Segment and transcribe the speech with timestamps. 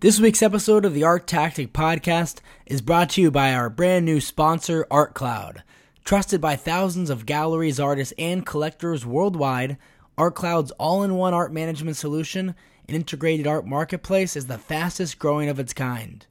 [0.00, 4.06] This week's episode of the Art Tactic Podcast is brought to you by our brand
[4.06, 5.60] new sponsor, ArtCloud.
[6.06, 9.76] Trusted by thousands of galleries, artists, and collectors worldwide,
[10.16, 12.54] ArtCloud's all in one art management solution
[12.88, 16.26] and integrated art marketplace is the fastest growing of its kind.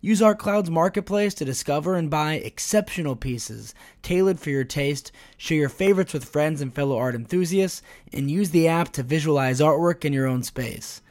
[0.00, 5.68] Use ArtCloud's marketplace to discover and buy exceptional pieces tailored for your taste, share your
[5.68, 7.82] favorites with friends and fellow art enthusiasts,
[8.12, 11.02] and use the app to visualize artwork in your own space.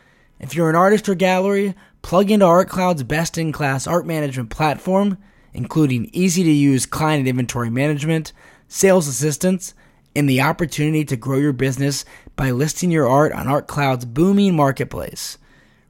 [0.41, 5.19] If you're an artist or gallery, plug into ArtCloud's best in class art management platform,
[5.53, 8.33] including easy to use client inventory management,
[8.67, 9.75] sales assistance,
[10.15, 15.37] and the opportunity to grow your business by listing your art on ArtCloud's booming marketplace.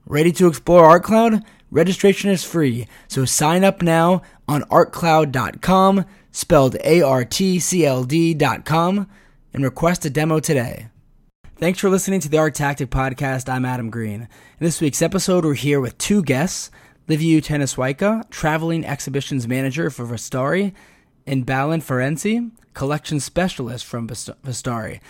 [0.06, 1.46] Ready to explore ArtCloud?
[1.72, 8.04] Registration is free, so sign up now on artcloud.com, spelled A R T C L
[8.04, 9.08] D.com,
[9.54, 10.91] and request a demo today.
[11.62, 13.48] Thanks for listening to the Art Tactic Podcast.
[13.48, 14.22] I'm Adam Green.
[14.22, 16.72] In this week's episode, we're here with two guests
[17.08, 20.74] Liviu Tănăsoaica, Traveling Exhibitions Manager for Vastari,
[21.28, 25.02] and Balint Ferenczy, Collection Specialist from Vastari.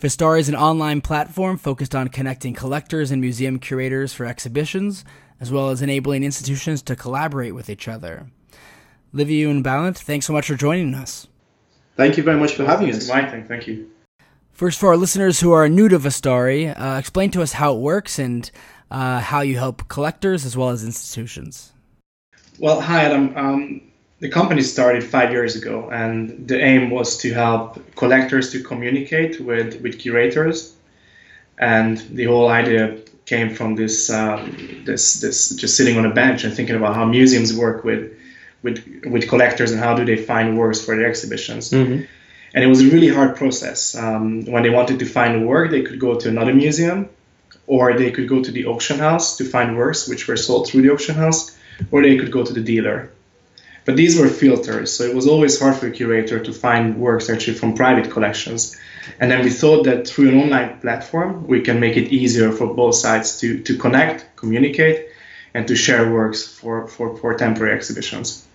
[0.00, 5.04] Vastari is an online platform focused on connecting collectors and museum curators for exhibitions,
[5.40, 8.28] as well as enabling institutions to collaborate with each other.
[9.12, 11.26] Liviu and Balint, thanks so much for joining us.
[11.96, 13.08] Thank you very much for having us.
[13.08, 13.90] My thing, thank you.
[14.60, 17.78] First, for our listeners who are new to Vastari, uh, explain to us how it
[17.78, 18.50] works and
[18.90, 21.72] uh, how you help collectors as well as institutions.
[22.58, 23.34] Well, hi, Adam.
[23.38, 23.80] Um,
[24.18, 29.40] the company started five years ago, and the aim was to help collectors to communicate
[29.40, 30.76] with, with curators.
[31.56, 36.44] And the whole idea came from this um, this this just sitting on a bench
[36.44, 38.12] and thinking about how museums work with
[38.62, 41.70] with with collectors and how do they find works for their exhibitions.
[41.70, 42.04] Mm-hmm.
[42.54, 43.94] And it was a really hard process.
[43.94, 47.08] Um, when they wanted to find work, they could go to another museum,
[47.66, 50.82] or they could go to the auction house to find works which were sold through
[50.82, 51.56] the auction house,
[51.90, 53.10] or they could go to the dealer.
[53.84, 57.30] But these were filters, so it was always hard for a curator to find works
[57.30, 58.76] actually from private collections.
[59.18, 62.74] And then we thought that through an online platform, we can make it easier for
[62.74, 65.08] both sides to, to connect, communicate,
[65.54, 68.46] and to share works for, for, for temporary exhibitions.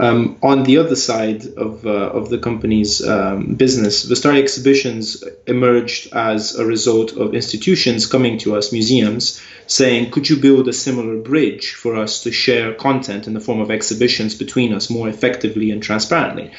[0.00, 6.14] Um, on the other side of, uh, of the company's um, business, Vastari Exhibitions emerged
[6.14, 11.16] as a result of institutions coming to us, museums, saying, Could you build a similar
[11.16, 15.70] bridge for us to share content in the form of exhibitions between us more effectively
[15.70, 16.50] and transparently?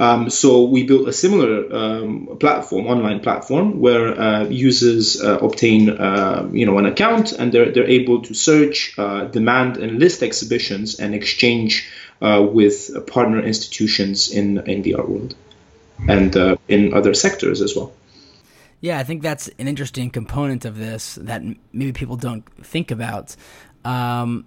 [0.00, 5.90] Um, so we built a similar um, platform, online platform, where uh, users uh, obtain,
[5.90, 10.22] uh, you know, an account and they're they're able to search, uh, demand, and list
[10.22, 11.88] exhibitions and exchange
[12.20, 15.34] uh, with partner institutions in in the art world
[16.08, 17.92] and uh, in other sectors as well.
[18.80, 21.42] Yeah, I think that's an interesting component of this that
[21.72, 23.34] maybe people don't think about.
[23.84, 24.44] Um,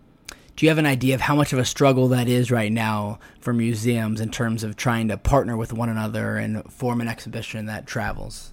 [0.56, 3.20] do you have an idea of how much of a struggle that is right now
[3.40, 7.66] for museums in terms of trying to partner with one another and form an exhibition
[7.66, 8.52] that travels?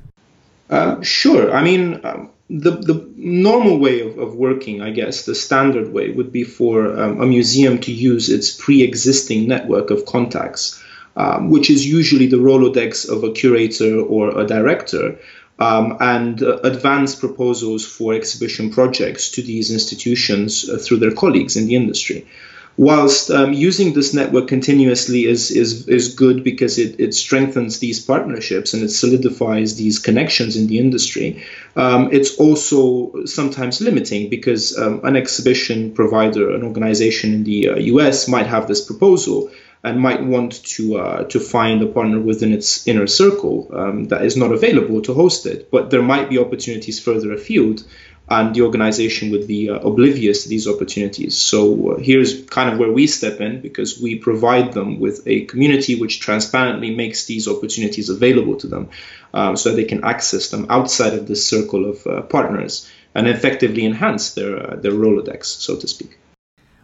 [0.71, 1.53] Uh, sure.
[1.55, 6.11] I mean, um, the the normal way of, of working, I guess, the standard way
[6.11, 10.83] would be for um, a museum to use its pre-existing network of contacts,
[11.17, 15.19] um, which is usually the Rolodex of a curator or a director,
[15.59, 21.57] um, and uh, advance proposals for exhibition projects to these institutions uh, through their colleagues
[21.57, 22.27] in the industry.
[22.79, 27.99] Whilst um, using this network continuously is, is, is good because it, it strengthens these
[27.99, 31.45] partnerships and it solidifies these connections in the industry,
[31.75, 37.77] um, it's also sometimes limiting because um, an exhibition provider, an organization in the uh,
[37.95, 39.51] US might have this proposal
[39.83, 44.25] and might want to uh, to find a partner within its inner circle um, that
[44.25, 45.71] is not available to host it.
[45.71, 47.85] But there might be opportunities further afield,
[48.31, 51.37] and the organization would be uh, oblivious to these opportunities.
[51.37, 55.45] So uh, here's kind of where we step in because we provide them with a
[55.47, 58.91] community which transparently makes these opportunities available to them,
[59.33, 63.85] um, so they can access them outside of this circle of uh, partners and effectively
[63.85, 66.19] enhance their uh, their Rolodex, so to speak.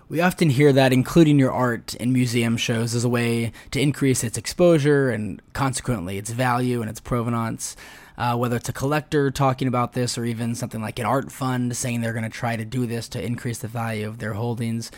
[0.09, 4.23] We often hear that including your art in museum shows is a way to increase
[4.23, 7.75] its exposure and consequently its value and its provenance.
[8.17, 11.77] Uh, whether it's a collector talking about this or even something like an art fund
[11.77, 14.93] saying they're going to try to do this to increase the value of their holdings.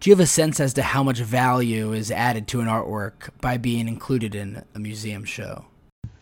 [0.00, 3.28] Do you have a sense as to how much value is added to an artwork
[3.42, 5.66] by being included in a museum show?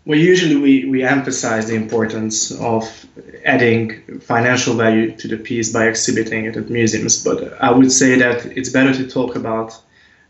[0.05, 3.06] Well, usually we, we emphasize the importance of
[3.44, 8.17] adding financial value to the piece by exhibiting it at museums, but I would say
[8.17, 9.81] that it's better to talk about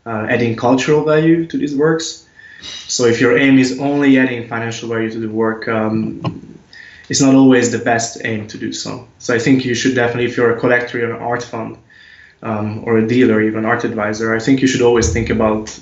[0.05, 2.27] uh, adding cultural value to these works.
[2.61, 6.57] So if your aim is only adding financial value to the work, um,
[7.09, 9.07] it's not always the best aim to do so.
[9.17, 11.77] So I think you should definitely, if you're a collector, you're an art fund,
[12.41, 15.77] um, or a dealer, even art advisor, I think you should always think about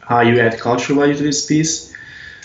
[0.00, 1.94] how you add cultural value to this piece.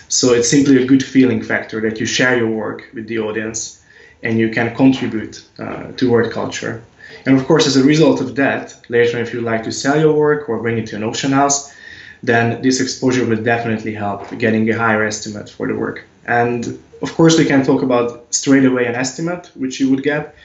[0.09, 3.83] So it's simply a good feeling factor that you share your work with the audience
[4.23, 6.83] and you can contribute uh, toward culture.
[7.25, 10.13] And of course, as a result of that, later if you like to sell your
[10.13, 11.73] work or bring it to an auction house,
[12.23, 16.03] then this exposure will definitely help getting a higher estimate for the work.
[16.25, 20.35] And of course, we can talk about straight away an estimate, which you would get.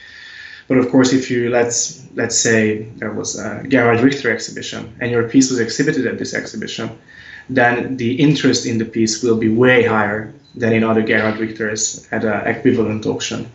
[0.67, 5.11] But of course, if you let's let's say there was a Gerhard Richter exhibition and
[5.11, 6.89] your piece was exhibited at this exhibition,
[7.49, 12.07] then the interest in the piece will be way higher than in other Gerhard Richters
[12.11, 13.51] at an equivalent auction.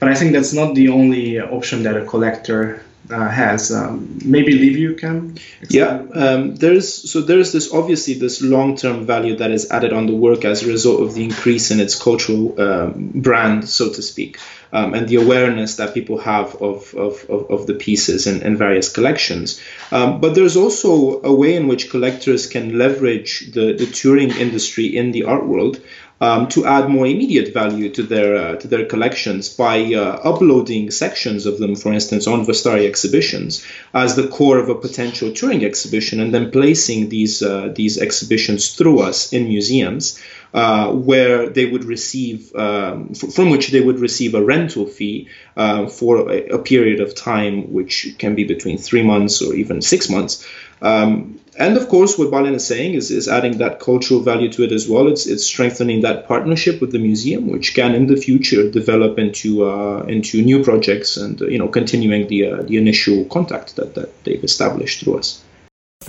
[0.00, 3.72] But I think that's not the only option that a collector uh, has.
[3.72, 5.38] Um, maybe Liv, you can.
[5.68, 10.14] Yeah, um, there's so there's this obviously this long-term value that is added on the
[10.14, 14.38] work as a result of the increase in its cultural um, brand, so to speak,
[14.72, 18.56] um, and the awareness that people have of of, of, of the pieces in, in
[18.56, 19.60] various collections.
[19.90, 24.96] Um, but there's also a way in which collectors can leverage the the touring industry
[24.96, 25.80] in the art world
[26.20, 30.90] um, to add more immediate value to their uh, to their collections by uh, uploading
[30.90, 33.64] sections of them, for instance, on Vastari exhibitions
[33.94, 38.74] as the core of a potential touring exhibition, and then placing these uh, these exhibitions
[38.74, 40.20] through us in museums.
[40.52, 45.28] Uh, where they would receive, um, f- from which they would receive a rental fee
[45.56, 49.80] uh, for a, a, period of time, which can be between three months or even
[49.80, 50.44] six months.
[50.82, 54.62] Um, and of course, what Balin is saying is, is adding that cultural value to
[54.64, 55.08] it as well.
[55.08, 59.68] It's, it's strengthening that partnership with the museum, which can in the future develop into
[59.68, 63.94] uh, into new projects and uh, you know continuing the uh, the initial contact that,
[63.94, 65.44] that they've established through us.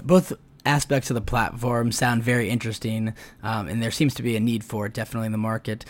[0.03, 0.33] Both
[0.65, 3.13] aspects of the platform sound very interesting,
[3.44, 5.83] um, and there seems to be a need for it definitely in the market.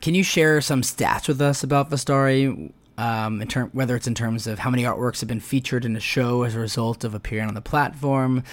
[0.00, 2.72] Can you share some stats with us about Vastari?
[3.02, 5.96] Um, in term, whether it's in terms of how many artworks have been featured in
[5.96, 8.44] a show as a result of appearing on the platform,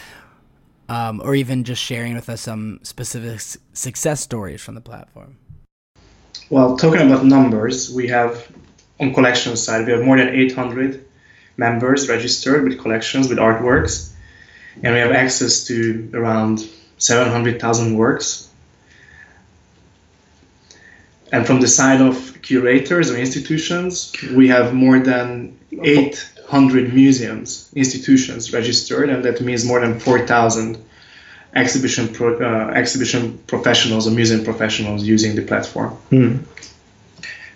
[0.88, 3.42] um, or even just sharing with us some specific
[3.74, 5.38] success stories from the platform.
[6.50, 8.52] Well, talking about numbers, we have
[9.00, 11.06] on collection side we have more than 800
[11.56, 14.12] members registered with collections with artworks,
[14.82, 16.68] and we have access to around
[16.98, 18.49] 700,000 works.
[21.32, 28.52] And from the side of curators or institutions, we have more than 800 museums, institutions
[28.52, 30.78] registered, and that means more than 4,000
[31.54, 35.90] exhibition pro, uh, exhibition professionals or museum professionals using the platform.
[36.10, 36.38] Hmm.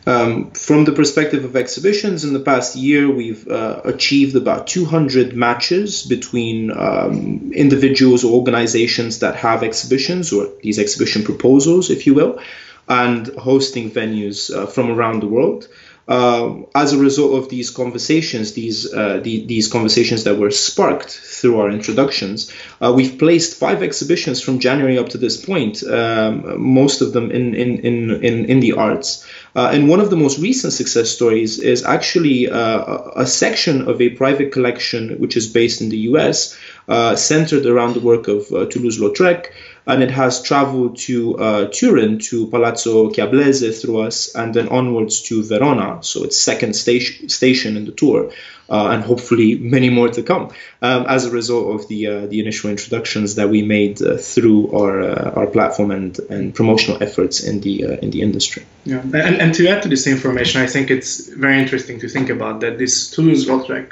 [0.06, 5.34] Um, from the perspective of exhibitions, in the past year, we've uh, achieved about 200
[5.34, 12.14] matches between um, individuals or organizations that have exhibitions or these exhibition proposals, if you
[12.14, 12.42] will,
[12.88, 15.68] and hosting venues uh, from around the world.
[16.06, 21.10] Uh, as a result of these conversations, these uh, the, these conversations that were sparked
[21.10, 22.52] through our introductions,
[22.82, 27.32] uh, we've placed five exhibitions from January up to this point, um, most of them
[27.32, 29.26] in in in in, in the arts.
[29.56, 34.02] Uh, and one of the most recent success stories is actually uh, a section of
[34.02, 36.58] a private collection which is based in the U.S.
[36.90, 39.46] Uh, centered around the work of Toulouse-Lautrec
[39.86, 45.22] and it has traveled to uh, Turin, to Palazzo Chiablese through us, and then onwards
[45.24, 46.02] to Verona.
[46.02, 48.32] So it's second station station in the tour,
[48.70, 50.52] uh, and hopefully many more to come
[50.82, 54.72] um, as a result of the uh, the initial introductions that we made uh, through
[54.72, 58.64] our uh, our platform and, and promotional efforts in the uh, in the industry.
[58.86, 62.30] Yeah, and, and to add to this information, I think it's very interesting to think
[62.30, 63.92] about that this Toulouse-Lautrec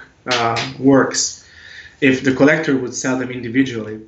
[0.79, 1.39] works.
[1.99, 3.99] If the collector would sell them individually,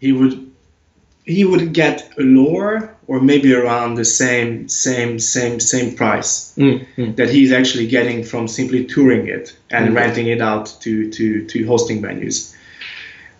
[0.00, 0.51] he would
[1.24, 7.14] he would get a lower or maybe around the same same same same price mm-hmm.
[7.14, 9.96] that he's actually getting from simply touring it and mm-hmm.
[9.96, 12.54] renting it out to, to to hosting venues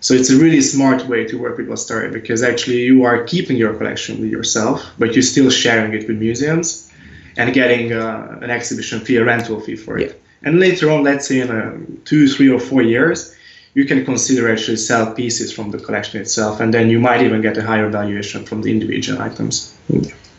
[0.00, 3.56] so it's a really smart way to work with Vastari because actually you are keeping
[3.56, 6.92] your collection with yourself but you're still sharing it with museums
[7.36, 10.48] and getting uh, an exhibition fee a rental fee for it yeah.
[10.48, 13.34] and later on let's say in a two three or four years
[13.74, 17.40] you can consider actually sell pieces from the collection itself, and then you might even
[17.40, 19.74] get a higher valuation from the individual items.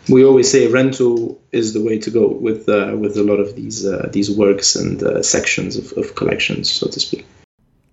[0.09, 3.55] We always say rental is the way to go with uh, with a lot of
[3.55, 7.25] these uh, these works and uh, sections of, of collections, so to speak.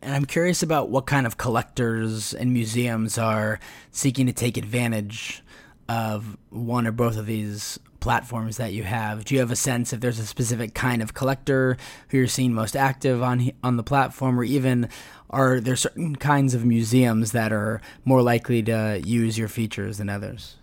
[0.03, 3.61] And I'm curious about what kind of collectors and museums are
[3.93, 5.43] seeking to take advantage
[5.89, 9.25] of one or both of these platforms that you have.
[9.25, 11.77] Do you have a sense if there's a specific kind of collector
[12.09, 14.89] who you're seeing most active on on the platform, or even
[15.31, 20.09] are there certain kinds of museums that are more likely to use your features than
[20.09, 20.57] others?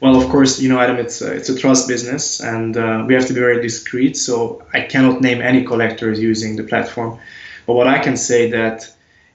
[0.00, 3.14] Well, of course, you know, Adam, it's a, it's a trust business, and uh, we
[3.14, 4.16] have to be very discreet.
[4.16, 7.18] So I cannot name any collectors using the platform.
[7.66, 8.90] But what I can say that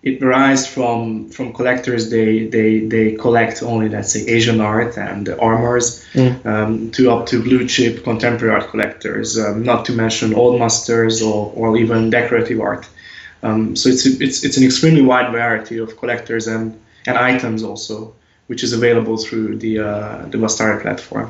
[0.08, 5.30] it varies from from collectors they they they collect only let's say Asian art and
[5.50, 6.46] armors mm.
[6.46, 11.22] um, to up to blue chip contemporary art collectors, um, not to mention old masters
[11.22, 12.88] or, or even decorative art.
[13.44, 18.14] Um, so it's it's it's an extremely wide variety of collectors and and items also,
[18.48, 21.28] which is available through the uh, the Vastari platform.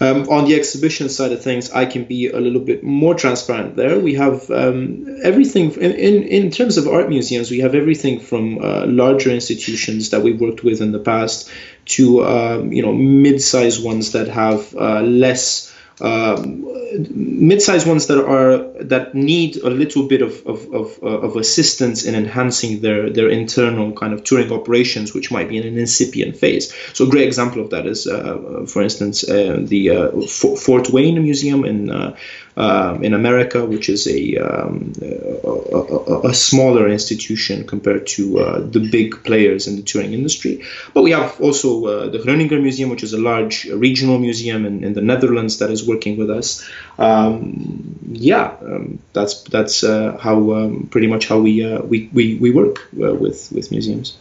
[0.00, 3.76] Um, on the exhibition side of things, I can be a little bit more transparent
[3.76, 3.98] there.
[3.98, 8.58] We have um, everything in, in, in, terms of art museums, we have everything from
[8.58, 11.50] uh, larger institutions that we worked with in the past
[11.96, 16.67] to um, you know mid-sized ones that have uh, less um,
[17.10, 22.04] mid-sized ones that are that need a little bit of of, of, uh, of, assistance
[22.04, 26.36] in enhancing their their internal kind of touring operations, which might be in an incipient
[26.36, 26.72] phase.
[26.94, 31.22] So a great example of that is, uh, for instance, uh, the uh, Fort Wayne
[31.22, 32.16] Museum in uh,
[32.58, 38.80] um, in America, which is a, um, a, a, smaller institution compared to uh, the
[38.80, 40.64] big players in the touring industry.
[40.92, 44.82] But we have also uh, the Groninger Museum, which is a large regional museum in,
[44.82, 46.68] in the Netherlands that is working with us.
[46.98, 52.38] Um, yeah, um, that's that's uh, how um, pretty much how we uh, we, we,
[52.38, 54.18] we work uh, with with museums.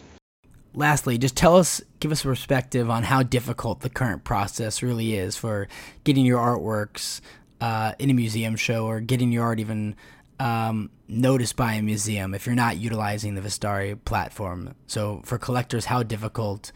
[0.75, 5.15] Lastly, just tell us, give us a perspective on how difficult the current process really
[5.15, 5.67] is for
[6.03, 7.19] getting your artworks
[7.61, 9.95] uh, in a museum show or getting your art even
[10.39, 14.75] um, noticed by a museum if you're not utilizing the Vastari platform.
[14.87, 16.71] So for collectors, how difficult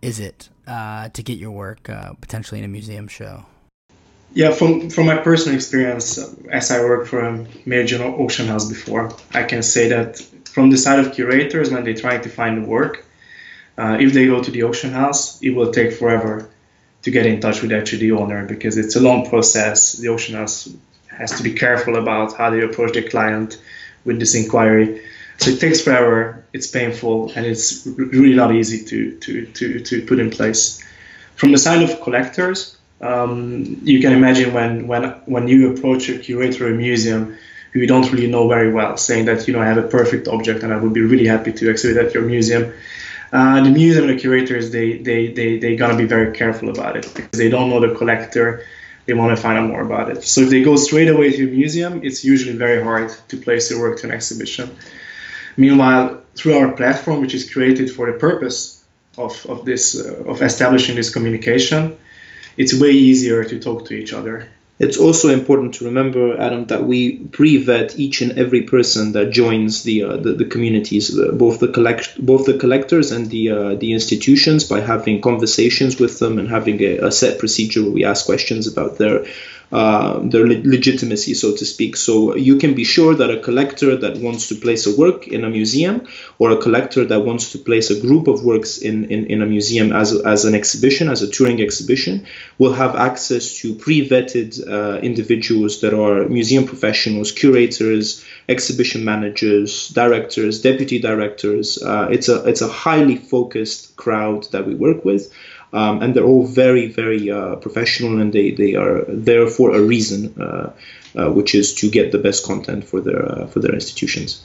[0.00, 3.46] is it uh, to get your work uh, potentially in a museum show?
[4.34, 6.18] Yeah, from from my personal experience,
[6.50, 10.78] as I worked for a major auction house before, I can say that from the
[10.78, 13.04] side of curators, when they're trying to find the work,
[13.76, 16.48] uh, if they go to the auction house, it will take forever
[17.02, 19.94] to get in touch with actually the owner because it's a long process.
[19.94, 20.68] The auction house
[21.08, 23.60] has to be careful about how they approach the client
[24.04, 25.02] with this inquiry.
[25.38, 30.06] So it takes forever, it's painful, and it's really not easy to, to, to, to
[30.06, 30.84] put in place.
[31.34, 36.18] From the side of collectors, um, you can imagine when, when, when you approach a
[36.18, 37.36] curator or a museum
[37.72, 40.28] who you don't really know very well, saying that, you know, I have a perfect
[40.28, 42.72] object and I would be really happy to exhibit at your museum
[43.32, 46.96] uh, the museum and the curators, they they they they gotta be very careful about
[46.96, 48.64] it because they don't know the collector.
[49.06, 50.22] They want to find out more about it.
[50.22, 53.68] So if they go straight away to a museum, it's usually very hard to place
[53.68, 54.76] their work to an exhibition.
[55.56, 58.84] Meanwhile, through our platform, which is created for the purpose
[59.18, 61.96] of, of this uh, of establishing this communication,
[62.56, 64.46] it's way easier to talk to each other
[64.82, 69.84] it's also important to remember, Adam, that we pre-vet each and every person that joins
[69.84, 73.92] the uh, the, the, communities, both the collect both the collectors and the uh, the
[73.92, 78.26] institutions, by having conversations with them and having a, a set procedure where we ask
[78.26, 79.24] questions about their
[79.72, 81.96] uh, their le- legitimacy, so to speak.
[81.96, 85.44] So you can be sure that a collector that wants to place a work in
[85.44, 86.06] a museum
[86.38, 89.46] or a collector that wants to place a group of works in, in, in a
[89.46, 92.26] museum as, as an exhibition, as a touring exhibition,
[92.58, 99.88] will have access to pre vetted uh, individuals that are museum professionals, curators, exhibition managers,
[99.88, 101.82] directors, deputy directors.
[101.82, 105.32] Uh, it's, a, it's a highly focused crowd that we work with
[105.72, 109.80] um, and they're all very very uh, professional and they, they are there for a
[109.80, 110.70] reason uh,
[111.14, 114.42] uh, which is to get the best content for their uh, for their institutions.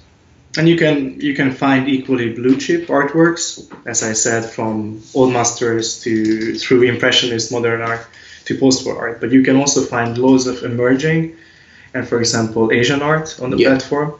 [0.58, 5.32] And you can you can find equally blue chip artworks as i said from old
[5.32, 8.06] masters to through impressionist modern art
[8.46, 9.22] to post-war art.
[9.22, 11.36] But you can also find loads of emerging
[11.94, 13.70] and for example asian art on the yeah.
[13.70, 14.20] platform.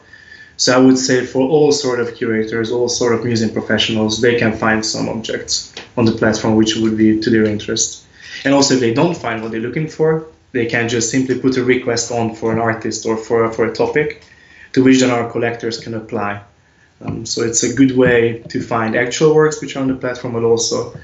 [0.56, 4.40] So I would say for all sort of curators, all sort of museum professionals, they
[4.40, 8.06] can find some objects on the platform which would be to their interest.
[8.44, 11.56] And also if they don't find what they're looking for, they can just simply put
[11.56, 14.22] a request on for an artist or for, for a topic
[14.72, 16.40] to which then our collectors can apply.
[17.04, 20.34] Um, so it's a good way to find actual works which are on the platform,
[20.34, 20.94] but also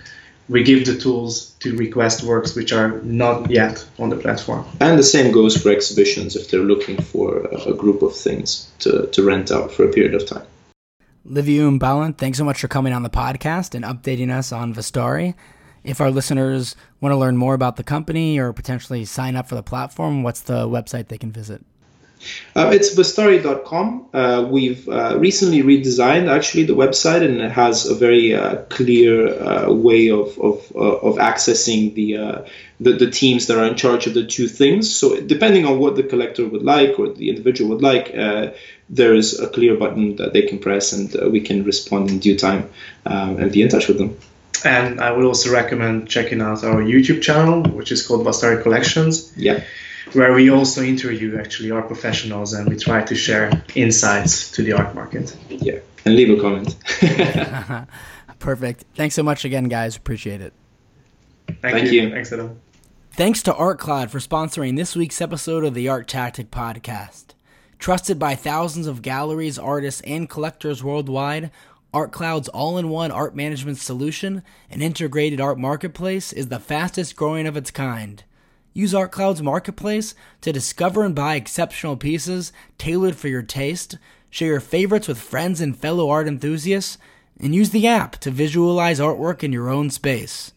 [0.49, 4.65] we give the tools to request works which are not yet on the platform.
[4.81, 9.09] And the same goes for exhibitions if they're looking for a group of things to,
[9.09, 10.47] to rent out for a period of time.
[11.27, 15.35] Liviu Mbalan, thanks so much for coming on the podcast and updating us on Vastari.
[15.83, 19.55] If our listeners want to learn more about the company or potentially sign up for
[19.55, 21.65] the platform, what's the website they can visit?
[22.57, 24.07] Uh, it's vastari.com.
[24.13, 29.41] Uh, we've uh, recently redesigned actually the website, and it has a very uh, clear
[29.43, 32.45] uh, way of of, uh, of accessing the,
[32.81, 34.95] the, the teams that are in charge of the two things.
[34.95, 38.13] So depending on what the collector would like or the individual would like,
[38.91, 42.39] there is a clear button that they can press, and we can respond in due
[42.39, 42.71] time
[43.05, 44.17] and be in touch with them.
[44.65, 49.33] and I would also recommend checking out our YouTube channel, which is called Vastari Collections.
[49.37, 49.63] Yeah.
[50.13, 54.73] Where we also interview actually art professionals and we try to share insights to the
[54.73, 55.37] art market.
[55.49, 56.77] Yeah, and leave a comment.
[58.39, 58.85] Perfect.
[58.95, 59.97] Thanks so much again, guys.
[59.97, 60.53] Appreciate it.
[61.47, 62.03] Thank, Thank you.
[62.03, 62.11] you.
[62.11, 62.61] Thanks, Adam.
[63.13, 67.27] Thanks to ArtCloud for sponsoring this week's episode of the Art Tactic Podcast.
[67.79, 71.51] Trusted by thousands of galleries, artists, and collectors worldwide,
[71.93, 77.47] ArtCloud's all in one art management solution and integrated art marketplace is the fastest growing
[77.47, 78.25] of its kind.
[78.77, 83.99] Use ArtCloud's marketplace to discover and buy exceptional pieces tailored for your taste,
[84.31, 86.99] share your favorites with friends and fellow art enthusiasts,
[87.39, 90.53] and use the app to visualize artwork in your own space.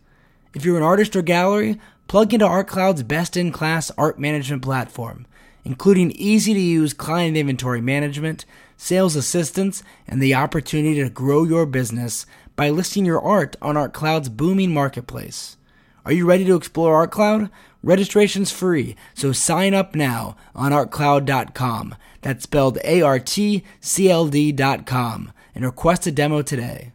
[0.55, 5.27] If you're an artist or gallery, plug into ArtCloud's best in class art management platform,
[5.63, 8.45] including easy to use client inventory management,
[8.77, 14.29] sales assistance, and the opportunity to grow your business by listing your art on ArtCloud's
[14.29, 15.57] booming marketplace.
[16.03, 17.51] Are you ready to explore ArtCloud?
[17.83, 21.95] Registration's free, so sign up now on artcloud.com.
[22.21, 26.91] That's spelled A R T C L D.com and request a demo today.